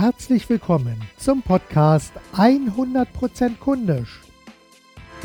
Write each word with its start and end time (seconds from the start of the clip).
Herzlich 0.00 0.48
willkommen 0.48 0.96
zum 1.16 1.42
Podcast 1.42 2.12
100% 2.32 3.58
kundisch. 3.58 4.20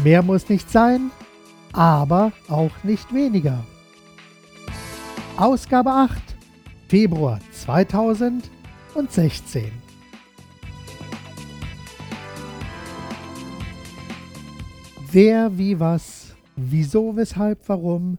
Mehr 0.03 0.23
muss 0.23 0.49
nicht 0.49 0.67
sein, 0.67 1.11
aber 1.73 2.31
auch 2.49 2.71
nicht 2.83 3.13
weniger. 3.13 3.63
Ausgabe 5.37 5.91
8, 5.91 6.19
Februar 6.87 7.39
2016. 7.51 9.71
Wer, 15.11 15.55
wie, 15.55 15.79
was, 15.79 16.35
wieso, 16.55 17.15
weshalb, 17.15 17.69
warum, 17.69 18.17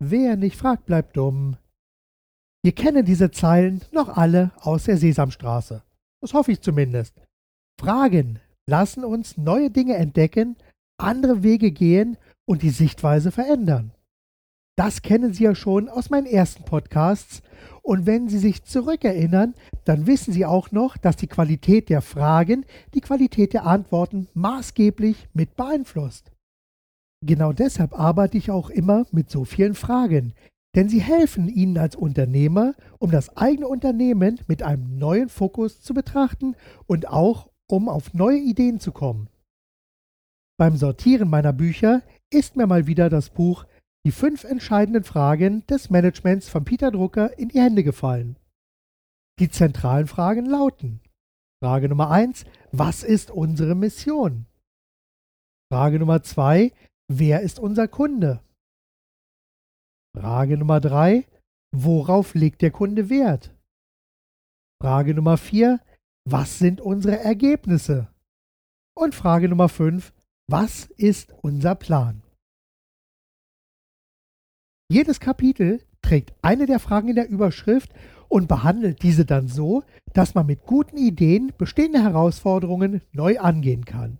wer 0.00 0.34
nicht 0.34 0.56
fragt, 0.56 0.86
bleibt 0.86 1.16
dumm. 1.16 1.58
Wir 2.64 2.72
kennen 2.72 3.04
diese 3.04 3.30
Zeilen 3.30 3.82
noch 3.92 4.16
alle 4.16 4.50
aus 4.62 4.86
der 4.86 4.96
Sesamstraße. 4.96 5.84
Das 6.22 6.34
hoffe 6.34 6.52
ich 6.52 6.60
zumindest. 6.60 7.20
Fragen 7.80 8.38
lassen 8.66 9.04
uns 9.04 9.36
neue 9.36 9.70
Dinge 9.70 9.96
entdecken, 9.96 10.56
andere 10.96 11.42
Wege 11.42 11.72
gehen 11.72 12.16
und 12.48 12.62
die 12.62 12.70
Sichtweise 12.70 13.32
verändern. 13.32 13.92
Das 14.78 15.02
kennen 15.02 15.34
Sie 15.34 15.44
ja 15.44 15.54
schon 15.54 15.88
aus 15.88 16.08
meinen 16.08 16.26
ersten 16.26 16.64
Podcasts. 16.64 17.42
Und 17.82 18.06
wenn 18.06 18.28
Sie 18.28 18.38
sich 18.38 18.62
zurückerinnern, 18.62 19.54
dann 19.84 20.06
wissen 20.06 20.32
Sie 20.32 20.46
auch 20.46 20.70
noch, 20.70 20.96
dass 20.96 21.16
die 21.16 21.26
Qualität 21.26 21.88
der 21.88 22.00
Fragen 22.00 22.64
die 22.94 23.00
Qualität 23.00 23.52
der 23.52 23.66
Antworten 23.66 24.28
maßgeblich 24.34 25.28
mit 25.34 25.56
beeinflusst. 25.56 26.30
Genau 27.24 27.52
deshalb 27.52 27.98
arbeite 27.98 28.38
ich 28.38 28.50
auch 28.50 28.70
immer 28.70 29.06
mit 29.10 29.30
so 29.30 29.44
vielen 29.44 29.74
Fragen, 29.74 30.34
denn 30.74 30.88
sie 30.88 31.00
helfen 31.00 31.48
Ihnen 31.48 31.76
als 31.78 31.96
Unternehmer, 31.96 32.74
um 32.98 33.10
das 33.10 33.36
eigene 33.36 33.68
Unternehmen 33.68 34.40
mit 34.46 34.62
einem 34.62 34.98
neuen 34.98 35.28
Fokus 35.28 35.82
zu 35.82 35.94
betrachten 35.94 36.56
und 36.86 37.08
auch 37.08 37.50
um 37.68 37.88
auf 37.88 38.14
neue 38.14 38.38
Ideen 38.38 38.80
zu 38.80 38.92
kommen. 38.92 39.28
Beim 40.58 40.76
Sortieren 40.76 41.28
meiner 41.28 41.52
Bücher 41.52 42.02
ist 42.30 42.56
mir 42.56 42.66
mal 42.66 42.86
wieder 42.86 43.10
das 43.10 43.30
Buch 43.30 43.66
Die 44.04 44.12
fünf 44.12 44.44
entscheidenden 44.44 45.04
Fragen 45.04 45.64
des 45.66 45.88
Managements 45.88 46.48
von 46.48 46.64
Peter 46.64 46.90
Drucker 46.90 47.38
in 47.38 47.48
die 47.48 47.60
Hände 47.60 47.84
gefallen. 47.84 48.36
Die 49.38 49.48
zentralen 49.48 50.06
Fragen 50.06 50.46
lauten 50.46 51.00
Frage 51.62 51.88
Nummer 51.88 52.10
1, 52.10 52.44
was 52.72 53.04
ist 53.04 53.30
unsere 53.30 53.76
Mission? 53.76 54.46
Frage 55.72 56.00
Nummer 56.00 56.22
2, 56.24 56.72
wer 57.06 57.42
ist 57.42 57.60
unser 57.60 57.86
Kunde? 57.86 58.42
Frage 60.14 60.58
Nummer 60.58 60.80
3, 60.80 61.26
worauf 61.74 62.34
legt 62.34 62.60
der 62.60 62.70
Kunde 62.70 63.08
Wert? 63.08 63.54
Frage 64.82 65.14
Nummer 65.14 65.38
4, 65.38 65.80
was 66.28 66.58
sind 66.58 66.80
unsere 66.80 67.18
Ergebnisse? 67.18 68.08
Und 68.94 69.14
Frage 69.14 69.48
Nummer 69.48 69.70
5, 69.70 70.12
was 70.50 70.84
ist 70.96 71.32
unser 71.42 71.74
Plan? 71.74 72.22
Jedes 74.90 75.18
Kapitel 75.18 75.82
trägt 76.02 76.34
eine 76.42 76.66
der 76.66 76.78
Fragen 76.78 77.08
in 77.08 77.14
der 77.14 77.30
Überschrift 77.30 77.94
und 78.28 78.48
behandelt 78.48 79.02
diese 79.02 79.24
dann 79.24 79.48
so, 79.48 79.82
dass 80.12 80.34
man 80.34 80.44
mit 80.44 80.66
guten 80.66 80.98
Ideen 80.98 81.54
bestehende 81.56 82.02
Herausforderungen 82.02 83.00
neu 83.12 83.38
angehen 83.38 83.86
kann. 83.86 84.18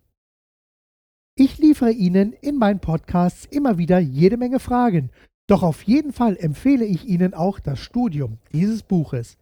Ich 1.35 1.59
liefere 1.59 1.93
Ihnen 1.93 2.33
in 2.33 2.57
meinen 2.57 2.81
Podcasts 2.81 3.45
immer 3.47 3.77
wieder 3.77 3.99
jede 3.99 4.39
Menge 4.39 4.61
Fragen, 4.61 5.11
doch 5.53 5.63
auf 5.63 5.83
jeden 5.83 6.15
Fall 6.15 6.39
empfehle 6.39 6.87
ich 6.87 7.07
Ihnen 7.07 7.35
auch 7.35 7.61
das 7.61 7.79
Studium 7.79 8.39
dieses 8.55 8.83
Buches. 8.83 9.37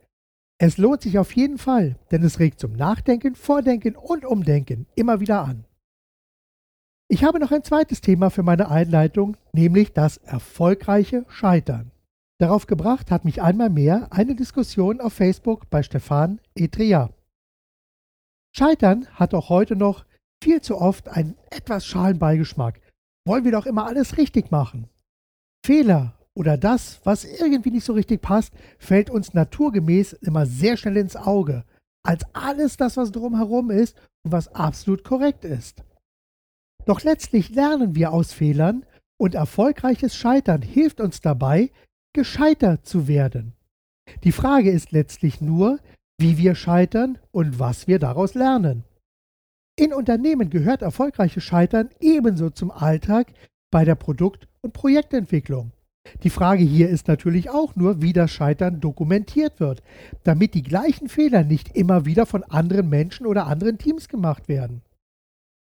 Es 0.58 0.77
lohnt 0.77 1.02
sich 1.02 1.20
auf 1.20 1.30
jeden 1.36 1.56
Fall, 1.56 1.94
denn 2.11 2.25
es 2.25 2.41
regt 2.41 2.58
zum 2.58 2.72
Nachdenken, 2.72 3.36
Vordenken 3.36 3.94
und 3.94 4.25
Umdenken 4.25 4.86
immer 4.96 5.20
wieder 5.20 5.45
an. 5.45 5.64
Ich 7.07 7.23
habe 7.23 7.39
noch 7.39 7.52
ein 7.52 7.62
zweites 7.62 8.01
Thema 8.01 8.30
für 8.30 8.42
meine 8.42 8.70
Einleitung, 8.70 9.36
nämlich 9.52 9.92
das 9.92 10.17
erfolgreiche 10.17 11.27
Scheitern. 11.29 11.92
Darauf 12.39 12.67
gebracht 12.67 13.13
hat 13.13 13.24
mich 13.24 13.40
einmal 13.40 13.70
mehr 13.70 14.08
eine 14.11 14.34
Diskussion 14.34 15.01
auf 15.01 15.13
Facebook 15.13 15.70
bei 15.70 15.84
Stefan 15.84 16.40
Etria. 16.57 17.11
Scheitern 18.52 19.07
hat 19.13 19.33
auch 19.33 19.48
heute 19.48 19.77
noch 19.77 20.05
viel 20.42 20.61
zu 20.61 20.77
oft 20.77 21.08
einen 21.08 21.36
etwas 21.51 21.86
schalen 21.86 22.18
Beigeschmack. 22.18 22.80
Wollen 23.24 23.45
wir 23.45 23.52
doch 23.52 23.67
immer 23.67 23.86
alles 23.86 24.17
richtig 24.17 24.51
machen. 24.51 24.89
Fehler 25.64 26.14
oder 26.34 26.56
das, 26.56 27.00
was 27.04 27.24
irgendwie 27.24 27.70
nicht 27.70 27.84
so 27.84 27.92
richtig 27.92 28.22
passt, 28.22 28.52
fällt 28.78 29.10
uns 29.10 29.34
naturgemäß 29.34 30.14
immer 30.14 30.46
sehr 30.46 30.76
schnell 30.76 30.96
ins 30.96 31.16
Auge, 31.16 31.64
als 32.02 32.24
alles 32.32 32.76
das, 32.76 32.96
was 32.96 33.12
drumherum 33.12 33.70
ist 33.70 33.96
und 34.24 34.32
was 34.32 34.48
absolut 34.54 35.04
korrekt 35.04 35.44
ist. 35.44 35.82
Doch 36.86 37.02
letztlich 37.02 37.50
lernen 37.50 37.94
wir 37.94 38.12
aus 38.12 38.32
Fehlern 38.32 38.86
und 39.18 39.34
erfolgreiches 39.34 40.16
Scheitern 40.16 40.62
hilft 40.62 41.00
uns 41.00 41.20
dabei, 41.20 41.70
gescheitert 42.14 42.86
zu 42.86 43.06
werden. 43.06 43.52
Die 44.24 44.32
Frage 44.32 44.70
ist 44.70 44.92
letztlich 44.92 45.40
nur, 45.40 45.78
wie 46.18 46.38
wir 46.38 46.54
scheitern 46.54 47.18
und 47.30 47.58
was 47.58 47.86
wir 47.86 47.98
daraus 47.98 48.34
lernen. 48.34 48.84
In 49.77 49.92
Unternehmen 49.92 50.50
gehört 50.50 50.82
erfolgreiches 50.82 51.44
Scheitern 51.44 51.90
ebenso 52.00 52.50
zum 52.50 52.70
Alltag 52.70 53.32
bei 53.70 53.85
der 53.85 53.95
Produkt- 53.95 54.48
und 54.63 54.73
Projektentwicklung. 54.73 55.73
Die 56.23 56.31
Frage 56.31 56.64
hier 56.64 56.89
ist 56.89 57.08
natürlich 57.08 57.51
auch 57.51 57.77
nur, 57.77 58.03
wie 58.03 58.13
das 58.13 58.31
Scheitern 58.31 58.81
dokumentiert 58.81 59.61
wird, 59.61 59.83
damit 60.25 60.55
die 60.55 60.63
gleichen 60.63 61.08
Fehler 61.08 61.45
nicht 61.45 61.77
immer 61.77 62.05
wieder 62.05 62.27
von 62.27 62.42
anderen 62.45 62.89
Menschen 62.89 63.27
oder 63.27 63.47
anderen 63.47 63.79
Teams 63.79 64.08
gemacht 64.08 64.48
werden. 64.48 64.83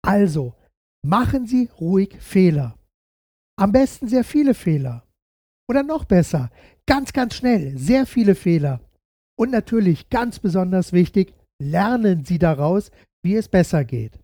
Also, 0.03 0.55
machen 1.03 1.47
Sie 1.47 1.69
ruhig 1.81 2.17
Fehler. 2.21 2.77
Am 3.57 3.73
besten 3.73 4.09
sehr 4.09 4.25
viele 4.25 4.55
Fehler. 4.55 5.05
Oder 5.69 5.83
noch 5.83 6.05
besser, 6.05 6.51
ganz, 6.87 7.13
ganz 7.13 7.35
schnell, 7.35 7.77
sehr 7.79 8.07
viele 8.07 8.35
Fehler. 8.35 8.81
Und 9.39 9.51
natürlich, 9.51 10.11
ganz 10.11 10.39
besonders 10.39 10.93
wichtig, 10.93 11.33
lernen 11.63 12.25
Sie 12.25 12.39
daraus, 12.39 12.91
wie 13.23 13.37
es 13.37 13.49
besser 13.49 13.85
geht. 13.85 14.20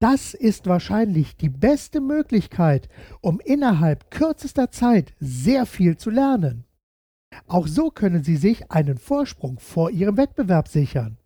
Das 0.00 0.32
ist 0.32 0.66
wahrscheinlich 0.66 1.36
die 1.36 1.50
beste 1.50 2.00
Möglichkeit, 2.00 2.88
um 3.20 3.38
innerhalb 3.38 4.10
kürzester 4.10 4.70
Zeit 4.70 5.12
sehr 5.20 5.66
viel 5.66 5.98
zu 5.98 6.08
lernen. 6.08 6.64
Auch 7.46 7.66
so 7.66 7.90
können 7.90 8.24
Sie 8.24 8.36
sich 8.36 8.70
einen 8.70 8.96
Vorsprung 8.96 9.58
vor 9.58 9.90
Ihrem 9.90 10.16
Wettbewerb 10.16 10.68
sichern. 10.68 11.18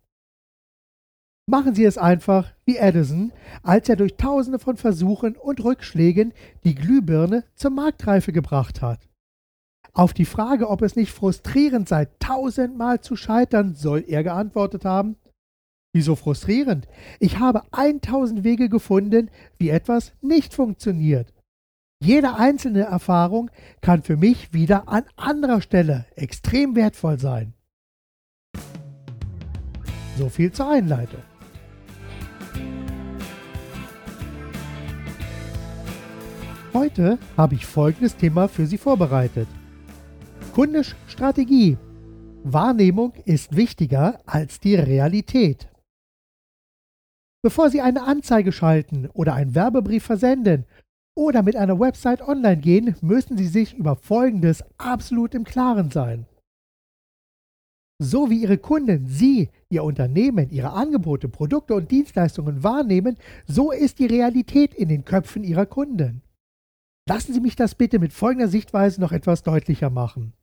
Machen 1.47 1.73
Sie 1.73 1.85
es 1.85 1.97
einfach 1.97 2.51
wie 2.65 2.75
Edison, 2.75 3.31
als 3.63 3.87
er 3.87 3.95
durch 3.95 4.15
tausende 4.17 4.59
von 4.59 4.75
Versuchen 4.75 5.35
und 5.37 5.63
Rückschlägen 5.63 6.33
die 6.65 6.75
Glühbirne 6.75 7.45
zur 7.55 7.71
Marktreife 7.71 8.33
gebracht 8.33 8.81
hat. 8.81 9.07
Auf 9.93 10.13
die 10.13 10.25
Frage, 10.25 10.69
ob 10.69 10.81
es 10.81 10.97
nicht 10.97 11.13
frustrierend 11.13 11.87
sei, 11.87 12.09
tausendmal 12.19 12.99
zu 12.99 13.15
scheitern, 13.15 13.73
soll 13.73 14.03
er 14.05 14.23
geantwortet 14.23 14.83
haben, 14.83 15.15
Wieso 15.95 16.17
frustrierend? 16.17 16.89
Ich 17.21 17.39
habe 17.39 17.61
1000 17.71 18.43
Wege 18.43 18.67
gefunden, 18.67 19.29
wie 19.57 19.69
etwas 19.69 20.11
nicht 20.19 20.53
funktioniert. 20.53 21.33
Jede 22.03 22.35
einzelne 22.35 22.81
Erfahrung 22.81 23.49
kann 23.79 24.03
für 24.03 24.17
mich 24.17 24.51
wieder 24.51 24.89
an 24.89 25.05
anderer 25.15 25.61
Stelle 25.61 26.05
extrem 26.17 26.75
wertvoll 26.75 27.17
sein. 27.17 27.53
So 30.17 30.27
viel 30.27 30.51
zur 30.51 30.69
Einleitung. 30.69 31.21
Heute 36.73 37.17
habe 37.37 37.55
ich 37.55 37.65
folgendes 37.65 38.17
Thema 38.17 38.49
für 38.49 38.67
Sie 38.67 38.77
vorbereitet. 38.77 39.47
Kundisch 40.53 40.93
Strategie. 41.07 41.77
Wahrnehmung 42.43 43.13
ist 43.23 43.55
wichtiger 43.55 44.19
als 44.25 44.59
die 44.59 44.75
Realität. 44.75 45.69
Bevor 47.45 47.69
Sie 47.69 47.79
eine 47.79 48.01
Anzeige 48.01 48.51
schalten 48.51 49.07
oder 49.13 49.35
einen 49.35 49.53
Werbebrief 49.53 50.03
versenden 50.03 50.65
oder 51.15 51.43
mit 51.43 51.55
einer 51.55 51.79
Website 51.79 52.27
online 52.27 52.57
gehen, 52.57 52.95
müssen 53.01 53.37
Sie 53.37 53.45
sich 53.45 53.75
über 53.75 53.95
Folgendes 53.97 54.63
absolut 54.79 55.35
im 55.35 55.43
Klaren 55.43 55.91
sein. 55.91 56.25
So 58.01 58.31
wie 58.31 58.41
Ihre 58.41 58.57
Kunden 58.57 59.05
Sie, 59.05 59.49
Ihr 59.69 59.83
Unternehmen, 59.83 60.49
Ihre 60.49 60.71
Angebote, 60.71 61.29
Produkte 61.29 61.75
und 61.75 61.91
Dienstleistungen 61.91 62.63
wahrnehmen, 62.63 63.15
so 63.45 63.69
ist 63.71 63.99
die 63.99 64.07
Realität 64.07 64.73
in 64.73 64.89
den 64.89 65.05
Köpfen 65.05 65.43
Ihrer 65.43 65.67
Kunden. 65.67 66.23
Lassen 67.07 67.31
Sie 67.31 67.41
mich 67.41 67.55
das 67.55 67.75
bitte 67.75 67.99
mit 67.99 68.11
folgender 68.11 68.47
Sichtweise 68.47 68.99
noch 68.99 69.11
etwas 69.11 69.43
deutlicher 69.43 69.91
machen. 69.91 70.33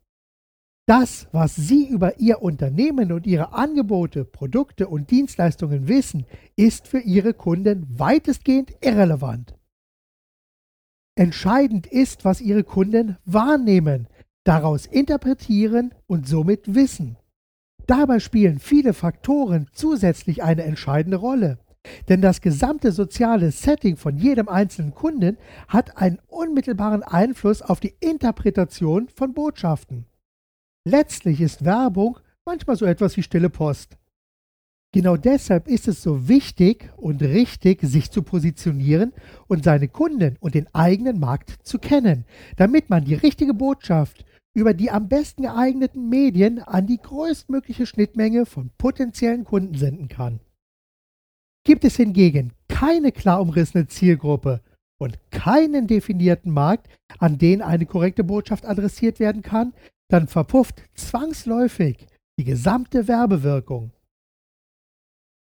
Das, 0.93 1.27
was 1.33 1.57
Sie 1.57 1.89
über 1.89 2.21
Ihr 2.21 2.43
Unternehmen 2.43 3.13
und 3.13 3.27
Ihre 3.27 3.55
Angebote, 3.55 4.27
Produkte 4.27 4.89
und 4.89 5.11
Dienstleistungen 5.11 5.89
wissen, 5.89 6.27
ist 6.55 6.87
für 6.87 6.99
Ihre 6.99 7.33
Kunden 7.33 7.87
weitestgehend 7.99 8.75
irrelevant. 8.83 9.55
Entscheidend 11.15 11.87
ist, 11.87 12.27
was 12.27 12.43
Ihre 12.43 12.63
Kunden 12.63 13.17
wahrnehmen, 13.25 14.07
daraus 14.45 14.85
interpretieren 14.85 15.95
und 16.07 16.29
somit 16.29 16.75
wissen. 16.75 17.17
Dabei 17.87 18.21
spielen 18.21 18.59
viele 18.59 18.93
Faktoren 18.93 19.69
zusätzlich 19.73 20.43
eine 20.43 20.65
entscheidende 20.65 21.17
Rolle. 21.17 21.59
Denn 22.11 22.21
das 22.21 22.43
gesamte 22.43 22.93
soziale 22.93 23.51
Setting 23.51 23.97
von 23.97 24.19
jedem 24.19 24.47
einzelnen 24.47 24.93
Kunden 24.93 25.39
hat 25.69 25.97
einen 25.97 26.19
unmittelbaren 26.29 27.03
Einfluss 27.03 27.63
auf 27.63 27.81
die 27.81 27.95
Interpretation 28.01 29.09
von 29.09 29.33
Botschaften. 29.33 30.05
Letztlich 30.85 31.41
ist 31.41 31.65
Werbung 31.65 32.19
manchmal 32.45 32.77
so 32.77 32.85
etwas 32.87 33.17
wie 33.17 33.23
stille 33.23 33.51
Post. 33.51 33.97
Genau 34.95 35.17
deshalb 35.17 35.69
ist 35.69 35.89
es 35.89 36.03
so 36.03 36.29
wichtig 36.29 36.91
und 36.97 37.23
richtig, 37.23 37.81
sich 37.83 38.11
zu 38.11 38.23
positionieren 38.23 39.13
und 39.47 39.65
seine 39.65 39.89
Kunden 39.89 40.37
und 40.41 40.55
den 40.55 40.67
eigenen 40.75 41.19
Markt 41.19 41.57
zu 41.63 41.79
kennen, 41.79 42.27
damit 42.57 42.91
man 42.91 43.05
die 43.05 43.15
richtige 43.15 43.55
Botschaft 43.55 44.27
über 44.55 44.75
die 44.75 44.91
am 44.91 45.09
besten 45.09 45.45
geeigneten 45.45 46.11
Medien 46.11 46.59
an 46.59 46.87
die 46.87 46.99
größtmögliche 46.99 47.87
Schnittmenge 47.87 48.45
von 48.45 48.71
potenziellen 48.77 49.45
Kunden 49.45 49.77
senden 49.77 50.09
kann. 50.09 50.41
Gibt 51.65 51.85
es 51.85 51.97
hingegen 51.97 52.53
keine 52.69 53.13
klar 53.13 53.41
umrissene 53.41 53.87
Zielgruppe 53.87 54.61
und 54.99 55.19
keinen 55.31 55.87
definierten 55.87 56.53
Markt, 56.53 56.89
an 57.19 57.39
den 57.39 57.63
eine 57.63 57.87
korrekte 57.87 58.25
Botschaft 58.25 58.67
adressiert 58.67 59.21
werden 59.21 59.43
kann, 59.43 59.73
dann 60.13 60.29
verpufft 60.29 60.83
zwangsläufig 60.95 62.07
die 62.39 62.45
gesamte 62.45 63.09
Werbewirkung. 63.09 63.93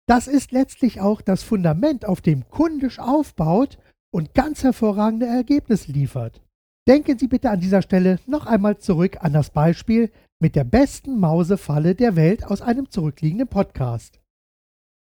Das 0.06 0.26
ist 0.26 0.52
letztlich 0.52 1.00
auch 1.00 1.20
das 1.20 1.42
Fundament, 1.42 2.06
auf 2.06 2.20
dem 2.20 2.48
kundisch 2.48 2.98
aufbaut 2.98 3.78
und 4.10 4.34
ganz 4.34 4.62
hervorragende 4.62 5.26
Ergebnisse 5.26 5.92
liefert. 5.92 6.42
Denken 6.88 7.18
Sie 7.18 7.28
bitte 7.28 7.50
an 7.50 7.60
dieser 7.60 7.82
Stelle 7.82 8.18
noch 8.26 8.46
einmal 8.46 8.78
zurück 8.78 9.18
an 9.20 9.34
das 9.34 9.50
Beispiel 9.50 10.10
mit 10.40 10.56
der 10.56 10.64
besten 10.64 11.18
Mausefalle 11.18 11.94
der 11.94 12.16
Welt 12.16 12.44
aus 12.46 12.62
einem 12.62 12.90
zurückliegenden 12.90 13.48
Podcast. 13.48 14.20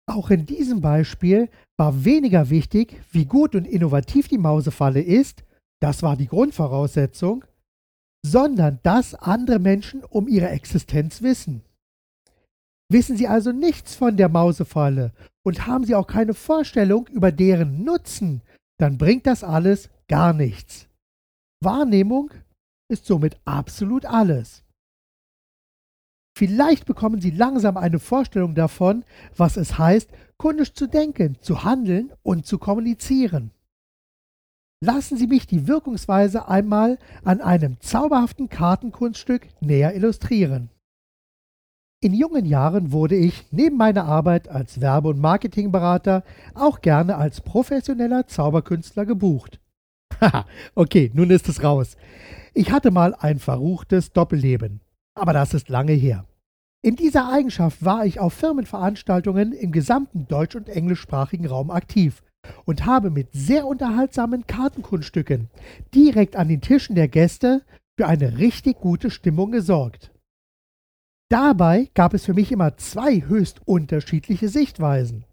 Auch 0.09 0.31
in 0.31 0.45
diesem 0.45 0.81
Beispiel 0.81 1.49
war 1.77 2.05
weniger 2.05 2.49
wichtig, 2.49 2.99
wie 3.11 3.25
gut 3.25 3.53
und 3.55 3.67
innovativ 3.67 4.27
die 4.27 4.37
Mausefalle 4.37 5.01
ist, 5.01 5.43
das 5.79 6.01
war 6.01 6.15
die 6.15 6.27
Grundvoraussetzung, 6.27 7.43
sondern 8.31 8.79
dass 8.83 9.15
andere 9.15 9.59
Menschen 9.59 10.03
um 10.03 10.27
ihre 10.27 10.49
Existenz 10.49 11.21
wissen. 11.21 11.63
Wissen 12.89 13.17
Sie 13.17 13.27
also 13.27 13.51
nichts 13.51 13.95
von 13.95 14.17
der 14.17 14.29
Mausefalle 14.29 15.11
und 15.45 15.67
haben 15.67 15.85
Sie 15.85 15.95
auch 15.95 16.07
keine 16.07 16.33
Vorstellung 16.33 17.07
über 17.07 17.31
deren 17.31 17.83
Nutzen, 17.83 18.41
dann 18.79 18.97
bringt 18.97 19.27
das 19.27 19.43
alles 19.43 19.89
gar 20.07 20.33
nichts. 20.33 20.87
Wahrnehmung 21.61 22.31
ist 22.89 23.05
somit 23.05 23.37
absolut 23.45 24.05
alles. 24.05 24.63
Vielleicht 26.37 26.85
bekommen 26.85 27.19
Sie 27.19 27.31
langsam 27.31 27.77
eine 27.77 27.99
Vorstellung 27.99 28.55
davon, 28.55 29.03
was 29.35 29.57
es 29.57 29.77
heißt, 29.77 30.09
kundisch 30.37 30.73
zu 30.73 30.87
denken, 30.87 31.37
zu 31.41 31.63
handeln 31.63 32.13
und 32.23 32.45
zu 32.45 32.59
kommunizieren. 32.59 33.51
Lassen 34.79 35.17
Sie 35.17 35.25
mich 35.25 35.47
die 35.47 35.67
Wirkungsweise 35.67 36.47
einmal 36.47 36.99
an 37.23 37.41
einem 37.41 37.79
zauberhaften 37.79 38.47
Kartenkunststück 38.47 39.47
näher 39.59 39.95
illustrieren. 39.95 40.69
In 41.99 42.13
jungen 42.13 42.45
Jahren 42.45 42.91
wurde 42.91 43.15
ich 43.15 43.47
neben 43.49 43.75
meiner 43.75 44.05
Arbeit 44.05 44.49
als 44.49 44.79
Werbe- 44.79 45.09
und 45.09 45.19
Marketingberater 45.19 46.23
auch 46.53 46.81
gerne 46.81 47.17
als 47.17 47.41
professioneller 47.41 48.27
Zauberkünstler 48.27 49.07
gebucht. 49.07 49.59
Haha, 50.21 50.45
okay, 50.75 51.09
nun 51.15 51.31
ist 51.31 51.49
es 51.49 51.63
raus. 51.63 51.97
Ich 52.53 52.71
hatte 52.71 52.91
mal 52.91 53.15
ein 53.15 53.39
verruchtes 53.39 54.13
Doppelleben, 54.13 54.81
aber 55.15 55.33
das 55.33 55.55
ist 55.55 55.69
lange 55.69 55.93
her. 55.93 56.25
In 56.83 56.95
dieser 56.95 57.31
Eigenschaft 57.31 57.83
war 57.83 58.05
ich 58.05 58.19
auf 58.19 58.33
Firmenveranstaltungen 58.33 59.53
im 59.53 59.71
gesamten 59.71 60.27
deutsch- 60.27 60.55
und 60.55 60.69
englischsprachigen 60.69 61.47
Raum 61.47 61.71
aktiv 61.71 62.21
und 62.65 62.85
habe 62.85 63.09
mit 63.09 63.29
sehr 63.33 63.65
unterhaltsamen 63.65 64.47
Kartenkunststücken 64.47 65.49
direkt 65.93 66.35
an 66.35 66.47
den 66.47 66.61
Tischen 66.61 66.95
der 66.95 67.07
Gäste 67.07 67.63
für 67.97 68.07
eine 68.07 68.37
richtig 68.37 68.79
gute 68.79 69.09
Stimmung 69.09 69.51
gesorgt. 69.51 70.11
Dabei 71.29 71.89
gab 71.93 72.13
es 72.13 72.25
für 72.25 72.33
mich 72.33 72.51
immer 72.51 72.77
zwei 72.77 73.21
höchst 73.21 73.61
unterschiedliche 73.65 74.47
Sichtweisen. 74.47 75.25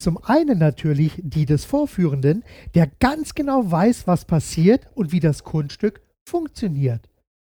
Zum 0.00 0.18
einen 0.22 0.58
natürlich 0.58 1.20
die 1.22 1.46
des 1.46 1.64
Vorführenden, 1.64 2.44
der 2.74 2.86
ganz 3.00 3.34
genau 3.34 3.70
weiß, 3.70 4.06
was 4.06 4.26
passiert 4.26 4.86
und 4.94 5.10
wie 5.12 5.20
das 5.20 5.44
Kunststück 5.44 6.02
funktioniert. 6.28 7.08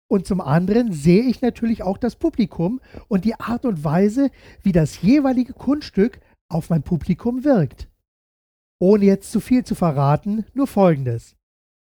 Und 0.07 0.27
zum 0.27 0.41
anderen 0.41 0.93
sehe 0.93 1.23
ich 1.23 1.41
natürlich 1.41 1.81
auch 1.81 1.97
das 1.97 2.15
Publikum 2.15 2.81
und 3.07 3.25
die 3.25 3.39
Art 3.39 3.65
und 3.65 3.83
Weise, 3.83 4.29
wie 4.61 4.71
das 4.71 5.01
jeweilige 5.01 5.53
Kunststück 5.53 6.19
auf 6.47 6.69
mein 6.69 6.83
Publikum 6.83 7.43
wirkt. 7.43 7.87
Ohne 8.79 9.05
jetzt 9.05 9.31
zu 9.31 9.39
viel 9.39 9.63
zu 9.63 9.75
verraten, 9.75 10.45
nur 10.53 10.67
Folgendes. 10.67 11.35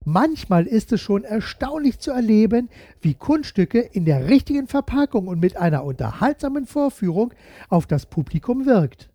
Manchmal 0.06 0.68
ist 0.68 0.94
es 0.94 1.02
schon 1.02 1.26
erstaunlich 1.26 2.00
zu 2.00 2.12
erleben, 2.12 2.70
wie 3.02 3.14
Kunststücke 3.14 3.80
in 3.80 4.06
der 4.06 4.30
richtigen 4.30 4.68
Verpackung 4.68 5.28
und 5.28 5.42
mit 5.42 5.58
einer 5.58 5.84
unterhaltsamen 5.84 6.66
Vorführung 6.66 7.34
auf 7.68 7.88
das 7.88 8.06
Publikum 8.06 8.66
wirkt. 8.66 9.10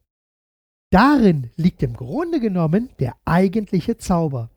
Darin 0.93 1.51
liegt 1.57 1.83
im 1.83 1.95
Grunde 1.95 2.41
genommen 2.41 2.91
der 3.01 3.17
eigentliche 3.25 3.97
Zauber. 3.97 4.51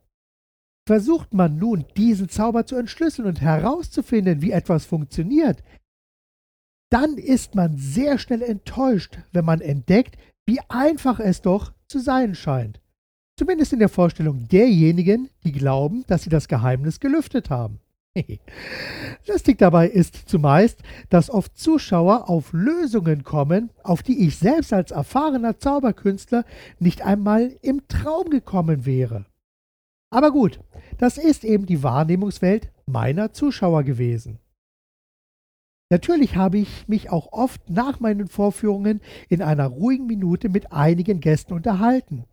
Versucht 0.85 1.33
man 1.33 1.57
nun, 1.57 1.85
diesen 1.95 2.27
Zauber 2.27 2.65
zu 2.65 2.75
entschlüsseln 2.75 3.29
und 3.29 3.39
herauszufinden, 3.39 4.41
wie 4.41 4.51
etwas 4.51 4.85
funktioniert, 4.85 5.63
dann 6.91 7.17
ist 7.17 7.55
man 7.55 7.77
sehr 7.77 8.19
schnell 8.19 8.41
enttäuscht, 8.41 9.17
wenn 9.31 9.45
man 9.45 9.61
entdeckt, 9.61 10.17
wie 10.45 10.59
einfach 10.67 11.19
es 11.19 11.41
doch 11.41 11.73
zu 11.87 11.99
sein 11.99 12.35
scheint. 12.35 12.81
Zumindest 13.37 13.73
in 13.73 13.79
der 13.79 13.89
Vorstellung 13.89 14.47
derjenigen, 14.47 15.29
die 15.43 15.51
glauben, 15.51 16.05
dass 16.07 16.23
sie 16.23 16.29
das 16.29 16.47
Geheimnis 16.47 17.01
gelüftet 17.01 17.49
haben. 17.49 17.79
Lustig 19.27 19.57
dabei 19.57 19.89
ist 19.89 20.29
zumeist, 20.29 20.79
dass 21.09 21.29
oft 21.29 21.57
Zuschauer 21.57 22.29
auf 22.29 22.53
Lösungen 22.53 23.23
kommen, 23.23 23.71
auf 23.83 24.03
die 24.03 24.25
ich 24.25 24.37
selbst 24.37 24.71
als 24.71 24.91
erfahrener 24.91 25.59
Zauberkünstler 25.59 26.45
nicht 26.79 27.01
einmal 27.01 27.57
im 27.61 27.85
Traum 27.89 28.29
gekommen 28.29 28.85
wäre. 28.85 29.25
Aber 30.11 30.31
gut, 30.31 30.61
das 30.97 31.17
ist 31.17 31.43
eben 31.43 31.65
die 31.65 31.83
Wahrnehmungswelt 31.83 32.71
meiner 32.85 33.33
Zuschauer 33.33 33.83
gewesen. 33.83 34.39
Natürlich 35.89 36.37
habe 36.37 36.57
ich 36.57 36.87
mich 36.87 37.11
auch 37.11 37.33
oft 37.33 37.69
nach 37.69 37.99
meinen 37.99 38.27
Vorführungen 38.27 39.01
in 39.27 39.41
einer 39.41 39.67
ruhigen 39.67 40.07
Minute 40.07 40.47
mit 40.47 40.71
einigen 40.71 41.19
Gästen 41.19 41.53
unterhalten. 41.53 42.23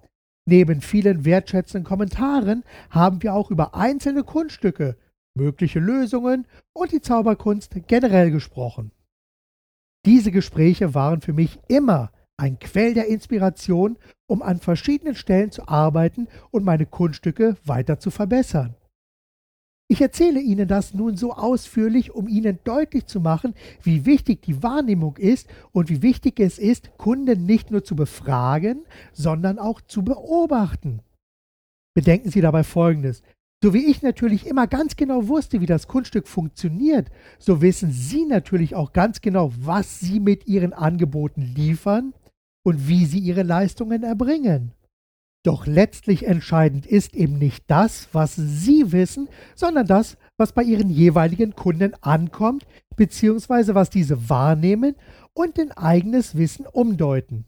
Neben 0.45 0.81
vielen 0.81 1.25
wertschätzenden 1.25 1.85
Kommentaren 1.85 2.65
haben 2.91 3.23
wir 3.23 3.35
auch 3.35 3.51
über 3.51 3.75
einzelne 3.75 4.25
Kunststücke, 4.25 4.97
mögliche 5.35 5.79
Lösungen 5.79 6.47
und 6.73 6.93
die 6.93 7.01
Zauberkunst 7.01 7.75
generell 7.87 8.31
gesprochen. 8.31 8.91
Diese 10.05 10.33
Gespräche 10.33 10.95
waren 10.95 11.21
für 11.21 11.33
mich 11.33 11.61
immer 11.69 12.11
ein 12.37 12.59
Quell 12.59 12.93
der 12.93 13.07
Inspiration, 13.07 13.97
um 14.27 14.43
an 14.43 14.59
verschiedenen 14.59 15.15
Stellen 15.15 15.53
zu 15.53 15.69
arbeiten 15.69 16.27
und 16.51 16.65
meine 16.65 16.87
Kunststücke 16.87 17.57
weiter 17.65 18.01
zu 18.01 18.11
verbessern. 18.11 18.75
Ich 19.93 20.01
erzähle 20.01 20.41
Ihnen 20.41 20.69
das 20.69 20.95
nun 20.95 21.19
so 21.19 21.35
ausführlich, 21.35 22.15
um 22.15 22.27
Ihnen 22.27 22.59
deutlich 22.65 23.05
zu 23.05 23.21
machen, 23.21 23.53
wie 23.83 24.07
wichtig 24.07 24.41
die 24.41 24.63
Wahrnehmung 24.63 25.19
ist 25.19 25.51
und 25.71 25.91
wie 25.91 26.01
wichtig 26.01 26.41
es 26.41 26.59
ist, 26.59 26.97
Kunden 26.97 27.45
nicht 27.45 27.71
nur 27.71 27.85
zu 27.85 27.95
befragen, 27.95 28.87
sondern 29.13 29.59
auch 29.59 29.83
zu 29.83 30.03
beobachten. 30.03 31.01
Bedenken 31.95 32.31
Sie 32.31 32.41
dabei 32.41 32.65
Folgendes. 32.65 33.23
So 33.63 33.75
wie 33.75 33.85
ich 33.85 34.01
natürlich 34.01 34.47
immer 34.47 34.67
ganz 34.67 34.97
genau 34.97 35.29
wusste, 35.29 35.61
wie 35.61 35.67
das 35.67 35.89
Kunststück 35.89 36.27
funktioniert, 36.27 37.11
so 37.39 37.61
wissen 37.61 37.93
Sie 37.93 38.25
natürlich 38.25 38.75
auch 38.75 38.95
ganz 38.95 39.21
genau, 39.21 39.53
was 39.59 40.01
Sie 40.01 40.21
mit 40.21 40.47
Ihren 40.47 40.73
Angeboten 40.73 41.43
liefern 41.43 42.15
und 42.65 42.89
wie 42.89 43.05
Sie 43.05 43.19
Ihre 43.19 43.43
Leistungen 43.43 44.05
erbringen. 44.05 44.73
Doch 45.45 45.67
letztlich 45.67 46.27
entscheidend 46.27 46.87
ist 46.87 47.15
eben 47.15 47.39
nicht 47.39 47.65
das, 47.67 48.09
was 48.13 48.37
Sie 48.37 48.93
wissen, 48.93 49.29
sondern 49.57 49.87
das, 49.87 50.17
was 50.37 50.53
bei 50.53 50.63
Ihren 50.63 50.89
jeweiligen 50.89 51.57
Kunden 51.57 51.95
ankommt, 52.01 52.65
beziehungsweise 52.97 53.75
was 53.75 53.91
diese 53.91 54.29
wahrnehmen 54.29 54.95
und 55.35 55.59
in 55.59 55.73
eigenes 55.73 56.37
Wissen 56.37 56.67
umdeuten. 56.67 57.45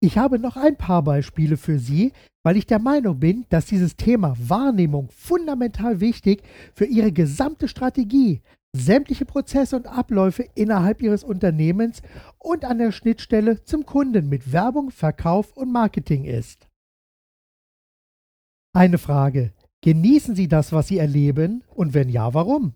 Ich 0.00 0.18
habe 0.18 0.38
noch 0.38 0.56
ein 0.56 0.76
paar 0.76 1.02
Beispiele 1.02 1.56
für 1.56 1.78
Sie, 1.78 2.12
weil 2.42 2.56
ich 2.56 2.66
der 2.66 2.78
Meinung 2.78 3.20
bin, 3.20 3.46
dass 3.50 3.66
dieses 3.66 3.96
Thema 3.96 4.34
Wahrnehmung 4.38 5.08
fundamental 5.10 6.00
wichtig 6.00 6.42
für 6.74 6.86
Ihre 6.86 7.12
gesamte 7.12 7.68
Strategie, 7.68 8.42
sämtliche 8.72 9.24
Prozesse 9.24 9.76
und 9.76 9.86
Abläufe 9.86 10.44
innerhalb 10.54 11.02
Ihres 11.02 11.24
Unternehmens 11.24 12.02
und 12.38 12.64
an 12.64 12.78
der 12.78 12.92
Schnittstelle 12.92 13.64
zum 13.64 13.86
Kunden 13.86 14.28
mit 14.28 14.52
Werbung, 14.52 14.90
Verkauf 14.90 15.56
und 15.56 15.72
Marketing 15.72 16.24
ist. 16.24 16.67
Eine 18.72 18.98
Frage. 18.98 19.52
Genießen 19.82 20.34
Sie 20.34 20.48
das, 20.48 20.72
was 20.72 20.88
Sie 20.88 20.98
erleben? 20.98 21.64
Und 21.74 21.94
wenn 21.94 22.08
ja, 22.08 22.34
warum? 22.34 22.74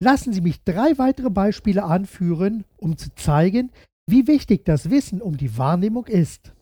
Lassen 0.00 0.32
Sie 0.32 0.40
mich 0.40 0.62
drei 0.64 0.98
weitere 0.98 1.30
Beispiele 1.30 1.84
anführen, 1.84 2.64
um 2.76 2.96
zu 2.96 3.14
zeigen, 3.14 3.70
wie 4.06 4.26
wichtig 4.26 4.64
das 4.64 4.90
Wissen 4.90 5.22
um 5.22 5.36
die 5.36 5.56
Wahrnehmung 5.56 6.06
ist. 6.06 6.52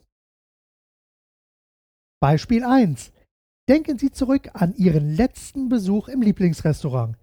Beispiel 2.21 2.65
1. 2.65 3.13
Denken 3.69 3.99
Sie 3.99 4.13
zurück 4.13 4.51
an 4.55 4.75
Ihren 4.77 5.15
letzten 5.17 5.69
Besuch 5.69 6.09
im 6.09 6.23
Lieblingsrestaurant. 6.23 7.17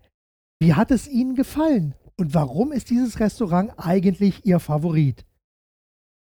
Wie 0.60 0.74
hat 0.74 0.92
es 0.92 1.08
Ihnen 1.08 1.36
gefallen 1.36 1.96
und 2.18 2.34
warum 2.34 2.74
ist 2.74 2.90
dieses 2.90 3.20
Restaurant 3.20 3.72
eigentlich 3.78 4.46
Ihr 4.46 4.60
Favorit? 4.60 5.26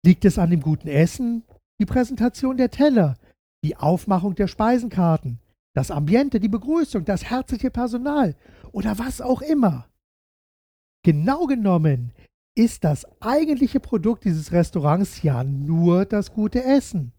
Liegt 0.05 0.25
es 0.27 0.39
an 0.39 0.51
dem 0.51 0.61
guten 0.61 0.89
Essen, 0.89 1.45
die 1.81 1.87
Präsentation 1.87 2.59
der 2.59 2.71
Teller, 2.71 3.17
die 3.65 3.77
Aufmachung 3.77 4.35
der 4.35 4.49
Speisenkarten, 4.49 5.39
das 5.75 5.91
Ambiente, 5.91 6.41
die 6.41 6.49
Begrüßung, 6.49 7.05
das 7.05 7.25
herzliche 7.25 7.71
Personal 7.71 8.37
oder 8.73 8.99
was 8.99 9.21
auch 9.21 9.43
immer? 9.43 9.89
Genau 11.05 11.47
genommen 11.47 12.13
ist 12.57 12.85
das 12.85 13.07
eigentliche 13.21 13.81
Produkt 13.81 14.25
dieses 14.25 14.53
Restaurants 14.53 15.23
ja 15.23 15.45
nur 15.45 16.05
das 16.05 16.33
gute 16.33 16.63
Essen. 16.65 17.13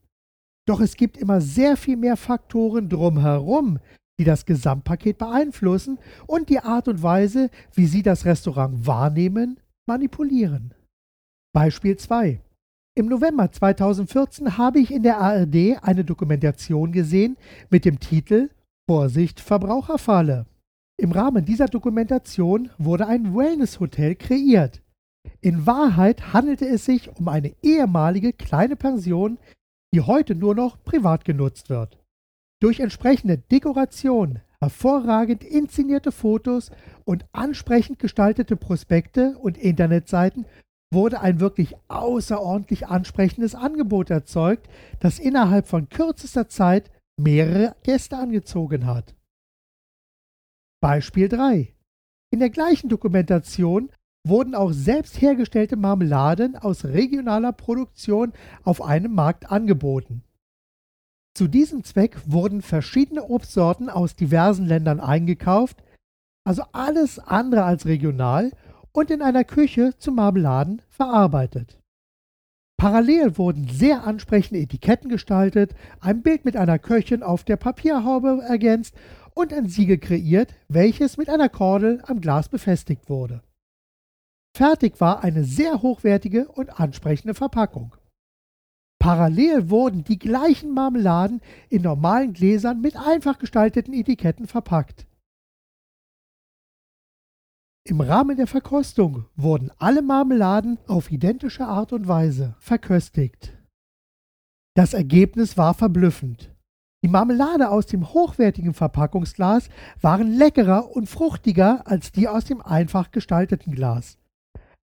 Doch 0.68 0.82
es 0.82 0.96
gibt 0.96 1.18
immer 1.18 1.42
sehr 1.42 1.78
viel 1.78 1.98
mehr 1.98 2.18
Faktoren 2.18 2.90
drumherum, 2.90 3.80
die 4.20 4.24
das 4.24 4.46
Gesamtpaket 4.46 5.18
beeinflussen 5.18 5.98
und 6.28 6.50
die 6.50 6.60
Art 6.60 6.88
und 6.88 7.02
Weise, 7.02 7.50
wie 7.74 7.88
Sie 7.88 8.04
das 8.04 8.26
Restaurant 8.26 8.86
wahrnehmen, 8.86 9.60
manipulieren. 9.88 10.76
Beispiel 11.54 11.98
2. 11.98 12.40
Im 12.94 13.06
November 13.06 13.50
2014 13.50 14.58
habe 14.58 14.80
ich 14.80 14.92
in 14.92 15.04
der 15.04 15.18
ARD 15.18 15.82
eine 15.82 16.04
Dokumentation 16.04 16.92
gesehen 16.92 17.38
mit 17.70 17.86
dem 17.86 18.02
Titel 18.02 18.50
Vorsicht 18.86 19.40
Verbraucherfalle. 19.40 20.46
Im 20.98 21.14
Rahmen 21.14 21.46
dieser 21.46 21.68
Dokumentation 21.68 22.70
wurde 22.78 23.08
ein 23.08 23.34
Wellness-Hotel 23.34 24.16
kreiert. 24.16 24.82
In 25.40 25.66
Wahrheit 25.66 26.34
handelte 26.34 26.68
es 26.68 26.84
sich 26.84 27.10
um 27.18 27.30
eine 27.30 27.56
ehemalige 27.62 28.34
kleine 28.34 28.76
Pension, 28.76 29.38
die 29.94 30.02
heute 30.02 30.36
nur 30.36 30.54
noch 30.54 30.84
privat 30.84 31.24
genutzt 31.24 31.70
wird. 31.70 31.98
Durch 32.62 32.82
entsprechende 32.82 33.38
Dekoration, 33.38 34.42
hervorragend 34.60 35.46
inszenierte 35.46 36.12
Fotos 36.12 36.72
und 37.06 37.26
ansprechend 37.32 38.00
gestaltete 38.00 38.58
Prospekte 38.58 39.38
und 39.40 39.58
Internetseiten 39.58 40.46
wurde 40.94 41.22
ein 41.22 41.40
wirklich 41.40 41.76
außerordentlich 41.88 42.88
ansprechendes 42.88 43.56
Angebot 43.56 44.10
erzeugt, 44.10 44.68
das 45.00 45.20
innerhalb 45.20 45.68
von 45.68 45.90
kürzester 45.90 46.50
Zeit 46.50 46.92
mehrere 47.18 47.76
Gäste 47.84 48.18
angezogen 48.18 48.86
hat. 48.86 49.16
Beispiel 50.82 51.30
3. 51.30 51.74
In 52.34 52.40
der 52.40 52.50
gleichen 52.50 52.90
Dokumentation 52.90 53.92
wurden 54.28 54.56
auch 54.56 54.72
selbst 54.72 55.22
hergestellte 55.22 55.76
Marmeladen 55.76 56.56
aus 56.56 56.86
regionaler 56.86 57.54
Produktion 57.54 58.34
auf 58.64 58.82
einem 58.82 59.14
Markt 59.14 59.52
angeboten. 59.52 60.24
Zu 61.36 61.48
diesem 61.48 61.84
Zweck 61.84 62.20
wurden 62.26 62.62
verschiedene 62.62 63.24
Obstsorten 63.24 63.90
aus 63.90 64.16
diversen 64.16 64.66
Ländern 64.66 65.00
eingekauft, 65.00 65.82
also 66.44 66.64
alles 66.72 67.20
andere 67.20 67.64
als 67.64 67.86
regional 67.86 68.52
und 68.94 69.12
in 69.12 69.22
einer 69.22 69.44
Küche 69.44 69.94
zu 69.98 70.12
Marmeladen 70.12 70.82
verarbeitet. 70.90 71.80
Parallel 72.78 73.38
wurden 73.38 73.68
sehr 73.68 74.06
ansprechende 74.06 74.60
Etiketten 74.60 75.10
gestaltet, 75.10 75.76
ein 76.00 76.24
Bild 76.24 76.46
mit 76.46 76.58
einer 76.58 76.80
Köchin 76.80 77.22
auf 77.22 77.44
der 77.44 77.58
Papierhaube 77.58 78.42
ergänzt 78.42 78.96
und 79.36 79.54
ein 79.54 79.68
Siegel 79.68 80.00
kreiert, 80.00 80.54
welches 80.68 81.18
mit 81.18 81.30
einer 81.30 81.50
Kordel 81.50 82.02
am 82.08 82.22
Glas 82.22 82.50
befestigt 82.50 83.08
wurde. 83.08 83.44
Fertig 84.58 85.00
war 85.00 85.24
eine 85.24 85.44
sehr 85.44 85.82
hochwertige 85.82 86.48
und 86.48 86.80
ansprechende 86.80 87.34
Verpackung. 87.34 87.96
Parallel 89.00 89.70
wurden 89.70 90.04
die 90.04 90.20
gleichen 90.20 90.74
Marmeladen 90.74 91.42
in 91.70 91.82
normalen 91.82 92.34
Gläsern 92.34 92.82
mit 92.82 92.96
einfach 92.98 93.40
gestalteten 93.40 93.94
Etiketten 93.94 94.48
verpackt. 94.48 95.08
Im 97.84 98.00
Rahmen 98.00 98.38
der 98.38 98.46
Verkostung 98.46 99.26
wurden 99.36 99.72
alle 99.80 100.04
Marmeladen 100.04 100.78
auf 100.88 101.12
identische 101.12 101.66
Art 101.66 101.94
und 101.94 102.08
Weise 102.08 102.56
verköstigt. 102.60 103.58
Das 104.76 104.94
Ergebnis 104.94 105.58
war 105.58 105.74
verblüffend. 105.74 106.56
Die 107.04 107.10
Marmelade 107.10 107.72
aus 107.72 107.88
dem 107.88 108.14
hochwertigen 108.14 108.76
Verpackungsglas 108.76 109.70
waren 110.00 110.32
leckerer 110.32 110.96
und 110.96 111.10
fruchtiger 111.10 111.88
als 111.88 112.12
die 112.12 112.28
aus 112.28 112.46
dem 112.46 112.62
einfach 112.62 113.10
gestalteten 113.10 113.74
Glas. 113.74 114.20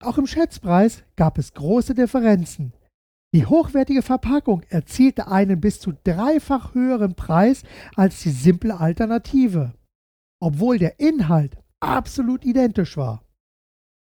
Auch 0.00 0.16
im 0.16 0.28
Schätzpreis 0.28 1.02
gab 1.16 1.38
es 1.38 1.52
große 1.52 1.94
Differenzen. 1.94 2.74
Die 3.34 3.44
hochwertige 3.44 4.02
Verpackung 4.02 4.62
erzielte 4.68 5.26
einen 5.26 5.60
bis 5.60 5.80
zu 5.80 5.92
dreifach 6.04 6.74
höheren 6.74 7.16
Preis 7.16 7.64
als 7.96 8.22
die 8.22 8.30
simple 8.30 8.78
Alternative, 8.78 9.74
obwohl 10.40 10.78
der 10.78 11.00
Inhalt 11.00 11.58
absolut 11.84 12.44
identisch 12.44 12.96
war. 12.96 13.24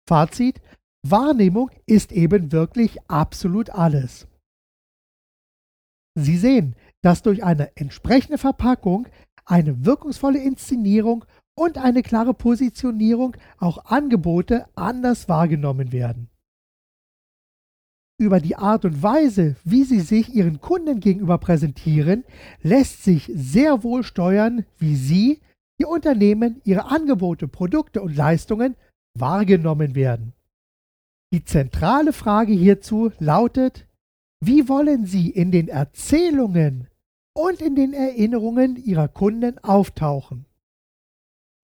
Fazit, 0.08 0.60
Wahrnehmung 1.06 1.70
ist 1.86 2.12
eben 2.12 2.52
wirklich 2.52 2.98
absolut 3.08 3.70
alles. 3.70 4.26
Sie 6.16 6.36
sehen, 6.36 6.76
dass 7.02 7.22
durch 7.22 7.44
eine 7.44 7.76
entsprechende 7.76 8.38
Verpackung, 8.38 9.08
eine 9.44 9.84
wirkungsvolle 9.84 10.42
Inszenierung 10.42 11.24
und 11.54 11.78
eine 11.78 12.02
klare 12.02 12.34
Positionierung 12.34 13.36
auch 13.58 13.84
Angebote 13.86 14.66
anders 14.74 15.28
wahrgenommen 15.28 15.92
werden. 15.92 16.30
Über 18.18 18.40
die 18.40 18.56
Art 18.56 18.84
und 18.84 19.02
Weise, 19.02 19.56
wie 19.64 19.82
sie 19.84 20.00
sich 20.00 20.34
ihren 20.34 20.60
Kunden 20.60 21.00
gegenüber 21.00 21.38
präsentieren, 21.38 22.24
lässt 22.62 23.02
sich 23.02 23.30
sehr 23.34 23.82
wohl 23.82 24.04
steuern, 24.04 24.64
wie 24.78 24.94
sie, 24.94 25.40
die 25.80 25.84
Unternehmen, 25.84 26.60
ihre 26.64 26.86
Angebote, 26.86 27.48
Produkte 27.48 28.02
und 28.02 28.16
Leistungen 28.16 28.76
wahrgenommen 29.18 29.94
werden. 29.94 30.32
Die 31.32 31.44
zentrale 31.44 32.12
Frage 32.12 32.52
hierzu 32.52 33.10
lautet, 33.18 33.86
wie 34.40 34.68
wollen 34.68 35.06
Sie 35.06 35.30
in 35.30 35.50
den 35.50 35.68
Erzählungen 35.68 36.88
und 37.34 37.60
in 37.60 37.74
den 37.74 37.92
Erinnerungen 37.92 38.76
Ihrer 38.76 39.08
Kunden 39.08 39.58
auftauchen? 39.58 40.46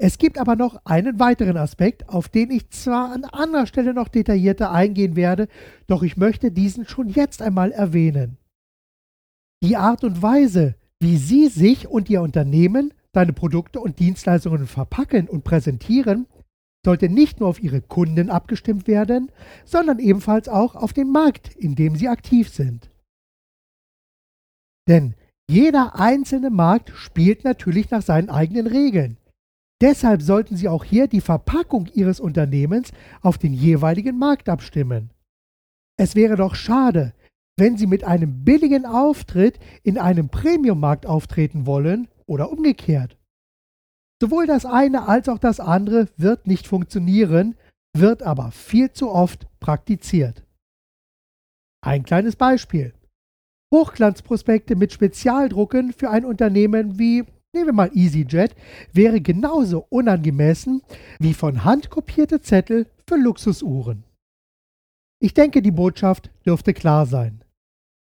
Es 0.02 0.16
gibt 0.16 0.38
aber 0.38 0.56
noch 0.56 0.86
einen 0.86 1.18
weiteren 1.20 1.58
Aspekt, 1.58 2.08
auf 2.08 2.30
den 2.30 2.50
ich 2.50 2.70
zwar 2.70 3.12
an 3.12 3.24
anderer 3.24 3.66
Stelle 3.66 3.92
noch 3.92 4.08
detaillierter 4.08 4.72
eingehen 4.72 5.14
werde, 5.14 5.46
doch 5.88 6.02
ich 6.02 6.16
möchte 6.16 6.50
diesen 6.50 6.86
schon 6.86 7.10
jetzt 7.10 7.42
einmal 7.42 7.70
erwähnen. 7.70 8.38
Die 9.62 9.76
Art 9.76 10.02
und 10.02 10.22
Weise, 10.22 10.74
wie 11.00 11.18
Sie 11.18 11.48
sich 11.48 11.86
und 11.86 12.08
Ihr 12.08 12.22
Unternehmen, 12.22 12.94
deine 13.12 13.32
Produkte 13.32 13.80
und 13.80 13.98
Dienstleistungen 13.98 14.66
verpacken 14.66 15.28
und 15.28 15.44
präsentieren, 15.44 16.26
sollte 16.84 17.08
nicht 17.08 17.40
nur 17.40 17.48
auf 17.48 17.62
Ihre 17.62 17.82
Kunden 17.82 18.30
abgestimmt 18.30 18.86
werden, 18.86 19.30
sondern 19.64 19.98
ebenfalls 19.98 20.48
auch 20.48 20.74
auf 20.74 20.92
den 20.92 21.10
Markt, 21.10 21.54
in 21.54 21.74
dem 21.74 21.96
Sie 21.96 22.08
aktiv 22.08 22.48
sind. 22.48 22.90
Denn 24.88 25.14
jeder 25.50 25.98
einzelne 25.98 26.50
Markt 26.50 26.90
spielt 26.90 27.44
natürlich 27.44 27.90
nach 27.90 28.02
seinen 28.02 28.30
eigenen 28.30 28.66
Regeln. 28.66 29.18
Deshalb 29.82 30.22
sollten 30.22 30.56
Sie 30.56 30.68
auch 30.68 30.84
hier 30.84 31.06
die 31.06 31.20
Verpackung 31.20 31.88
Ihres 31.92 32.20
Unternehmens 32.20 32.92
auf 33.20 33.38
den 33.38 33.52
jeweiligen 33.52 34.18
Markt 34.18 34.48
abstimmen. 34.48 35.10
Es 35.98 36.14
wäre 36.14 36.36
doch 36.36 36.54
schade, 36.54 37.14
wenn 37.58 37.76
Sie 37.76 37.86
mit 37.86 38.04
einem 38.04 38.44
billigen 38.44 38.86
Auftritt 38.86 39.58
in 39.82 39.98
einem 39.98 40.28
Premium-Markt 40.28 41.04
auftreten 41.04 41.66
wollen 41.66 42.08
oder 42.30 42.52
umgekehrt. 42.52 43.18
Sowohl 44.22 44.46
das 44.46 44.64
eine 44.64 45.08
als 45.08 45.28
auch 45.28 45.38
das 45.38 45.58
andere 45.58 46.08
wird 46.16 46.46
nicht 46.46 46.66
funktionieren, 46.66 47.56
wird 47.96 48.22
aber 48.22 48.52
viel 48.52 48.92
zu 48.92 49.10
oft 49.10 49.48
praktiziert. 49.58 50.44
Ein 51.84 52.04
kleines 52.04 52.36
Beispiel. 52.36 52.94
Hochglanzprospekte 53.74 54.76
mit 54.76 54.92
Spezialdrucken 54.92 55.92
für 55.92 56.10
ein 56.10 56.24
Unternehmen 56.24 56.98
wie 56.98 57.24
nehmen 57.52 57.66
wir 57.66 57.72
mal 57.72 57.90
EasyJet, 57.92 58.54
wäre 58.92 59.20
genauso 59.20 59.86
unangemessen 59.88 60.82
wie 61.18 61.34
von 61.34 61.64
Hand 61.64 61.90
kopierte 61.90 62.40
Zettel 62.40 62.86
für 63.08 63.16
Luxusuhren. 63.16 64.04
Ich 65.20 65.34
denke, 65.34 65.62
die 65.62 65.72
Botschaft 65.72 66.30
dürfte 66.46 66.74
klar 66.74 67.06
sein. 67.06 67.42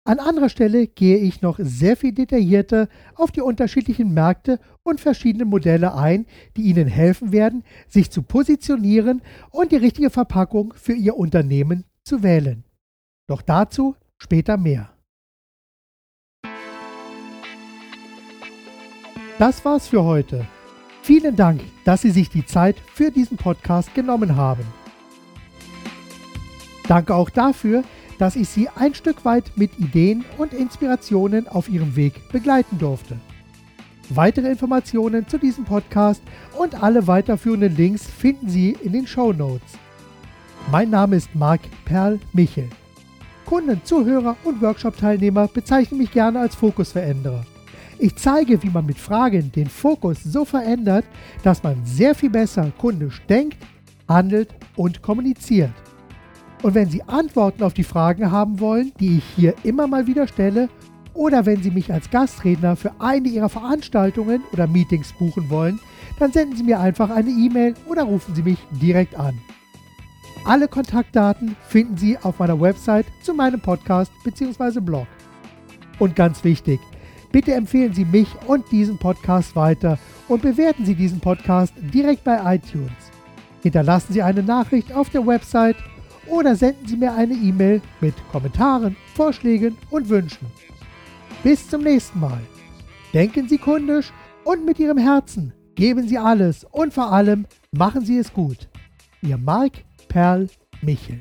An 0.03 0.17
anderer 0.17 0.49
Stelle 0.49 0.87
gehe 0.87 1.17
ich 1.17 1.43
noch 1.43 1.59
sehr 1.59 1.95
viel 1.95 2.11
detaillierter 2.11 2.89
auf 3.15 3.31
die 3.31 3.41
unterschiedlichen 3.41 4.13
Märkte 4.13 4.59
und 4.81 4.99
verschiedene 4.99 5.45
Modelle 5.45 5.93
ein, 5.93 6.25
die 6.57 6.63
Ihnen 6.63 6.87
helfen 6.87 7.31
werden, 7.31 7.63
sich 7.87 8.09
zu 8.09 8.23
positionieren 8.23 9.21
und 9.51 9.71
die 9.71 9.77
richtige 9.77 10.09
Verpackung 10.09 10.73
für 10.75 10.93
Ihr 10.93 11.17
Unternehmen 11.17 11.85
zu 12.03 12.23
wählen. 12.23 12.63
Doch 13.27 13.43
dazu 13.43 13.95
später 14.17 14.57
mehr. 14.57 14.91
Das 19.37 19.63
war's 19.63 19.87
für 19.87 20.03
heute. 20.03 20.47
Vielen 21.03 21.35
Dank, 21.35 21.61
dass 21.85 22.01
Sie 22.01 22.11
sich 22.11 22.29
die 22.29 22.45
Zeit 22.45 22.77
für 22.93 23.11
diesen 23.11 23.37
Podcast 23.37 23.93
genommen 23.93 24.35
haben. 24.35 24.65
Danke 26.87 27.13
auch 27.13 27.29
dafür, 27.29 27.83
dass 27.83 28.00
ich 28.35 28.49
Sie 28.49 28.69
ein 28.69 28.93
Stück 28.93 29.25
weit 29.25 29.51
mit 29.55 29.79
Ideen 29.79 30.23
und 30.37 30.53
Inspirationen 30.53 31.47
auf 31.47 31.67
Ihrem 31.67 31.95
Weg 31.95 32.29
begleiten 32.31 32.77
durfte. 32.77 33.17
Weitere 34.09 34.51
Informationen 34.51 35.27
zu 35.27 35.39
diesem 35.39 35.65
Podcast 35.65 36.21
und 36.55 36.83
alle 36.83 37.07
weiterführenden 37.07 37.75
Links 37.75 38.05
finden 38.05 38.47
Sie 38.47 38.77
in 38.83 38.91
den 38.91 39.07
Show 39.07 39.33
Notes. 39.33 39.73
Mein 40.71 40.91
Name 40.91 41.15
ist 41.15 41.33
Marc 41.33 41.61
Perl 41.83 42.19
Michel. 42.31 42.69
Kunden, 43.45 43.81
Zuhörer 43.83 44.37
und 44.43 44.61
Workshop-Teilnehmer 44.61 45.47
bezeichnen 45.47 45.97
mich 45.97 46.11
gerne 46.11 46.41
als 46.41 46.53
Fokusveränderer. 46.53 47.43
Ich 47.97 48.15
zeige, 48.17 48.61
wie 48.61 48.69
man 48.69 48.85
mit 48.85 48.99
Fragen 48.99 49.51
den 49.51 49.67
Fokus 49.67 50.23
so 50.23 50.45
verändert, 50.45 51.05
dass 51.41 51.63
man 51.63 51.83
sehr 51.85 52.13
viel 52.13 52.29
besser 52.29 52.71
kundisch 52.77 53.19
denkt, 53.27 53.57
handelt 54.07 54.53
und 54.75 55.01
kommuniziert. 55.01 55.73
Und 56.61 56.75
wenn 56.75 56.89
Sie 56.89 57.03
Antworten 57.03 57.63
auf 57.63 57.73
die 57.73 57.83
Fragen 57.83 58.31
haben 58.31 58.59
wollen, 58.59 58.91
die 58.99 59.17
ich 59.17 59.23
hier 59.35 59.55
immer 59.63 59.87
mal 59.87 60.07
wieder 60.07 60.27
stelle, 60.27 60.69
oder 61.13 61.45
wenn 61.45 61.61
Sie 61.61 61.71
mich 61.71 61.91
als 61.91 62.09
Gastredner 62.09 62.75
für 62.75 62.91
eine 62.99 63.27
Ihrer 63.27 63.49
Veranstaltungen 63.49 64.43
oder 64.53 64.67
Meetings 64.67 65.11
buchen 65.13 65.49
wollen, 65.49 65.79
dann 66.19 66.31
senden 66.31 66.55
Sie 66.55 66.63
mir 66.63 66.79
einfach 66.79 67.09
eine 67.09 67.29
E-Mail 67.29 67.73
oder 67.87 68.03
rufen 68.03 68.33
Sie 68.35 68.43
mich 68.43 68.59
direkt 68.71 69.19
an. 69.19 69.37
Alle 70.45 70.67
Kontaktdaten 70.67 71.55
finden 71.67 71.97
Sie 71.97 72.17
auf 72.17 72.39
meiner 72.39 72.59
Website 72.59 73.05
zu 73.23 73.33
meinem 73.33 73.59
Podcast 73.59 74.11
bzw. 74.23 74.79
Blog. 74.79 75.07
Und 75.99 76.15
ganz 76.15 76.43
wichtig, 76.43 76.79
Bitte 77.31 77.53
empfehlen 77.53 77.93
Sie 77.93 78.03
mich 78.03 78.27
und 78.45 78.69
diesen 78.71 78.97
Podcast 78.97 79.55
weiter 79.55 79.97
und 80.27 80.41
bewerten 80.41 80.85
Sie 80.85 80.95
diesen 80.95 81.21
Podcast 81.21 81.73
direkt 81.77 82.25
bei 82.25 82.55
iTunes. 82.55 82.91
Hinterlassen 83.63 84.11
Sie 84.11 84.21
eine 84.21 84.43
Nachricht 84.43 84.93
auf 84.93 85.09
der 85.09 85.25
Website 85.25 85.77
oder 86.31 86.55
senden 86.55 86.87
Sie 86.87 86.97
mir 86.97 87.13
eine 87.13 87.33
E-Mail 87.33 87.81
mit 87.99 88.15
Kommentaren, 88.31 88.95
Vorschlägen 89.13 89.77
und 89.89 90.09
Wünschen. 90.09 90.47
Bis 91.43 91.67
zum 91.69 91.83
nächsten 91.83 92.19
Mal. 92.19 92.41
Denken 93.13 93.47
Sie 93.47 93.57
kundisch 93.57 94.11
und 94.45 94.65
mit 94.65 94.79
Ihrem 94.79 94.97
Herzen. 94.97 95.53
Geben 95.75 96.07
Sie 96.07 96.17
alles 96.17 96.63
und 96.63 96.93
vor 96.93 97.11
allem 97.11 97.45
machen 97.71 98.05
Sie 98.05 98.17
es 98.17 98.33
gut. 98.33 98.69
Ihr 99.21 99.37
Marc 99.37 99.83
Perl 100.07 100.47
Michel. 100.81 101.19